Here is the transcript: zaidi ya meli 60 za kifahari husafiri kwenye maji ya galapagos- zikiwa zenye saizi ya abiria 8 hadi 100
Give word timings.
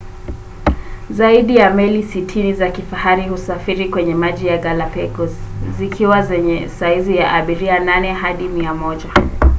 zaidi 1.11 1.55
ya 1.55 1.69
meli 1.73 2.01
60 2.03 2.53
za 2.53 2.69
kifahari 2.71 3.21
husafiri 3.23 3.89
kwenye 3.89 4.15
maji 4.15 4.47
ya 4.47 4.57
galapagos- 4.57 5.35
zikiwa 5.77 6.21
zenye 6.21 6.69
saizi 6.69 7.15
ya 7.17 7.31
abiria 7.33 7.79
8 7.79 8.13
hadi 8.13 8.47
100 8.47 8.99